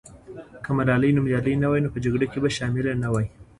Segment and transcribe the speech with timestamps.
[0.63, 3.27] که ملالۍ نومیالۍ نه وای، نو په جګړه کې به شامله نه وای.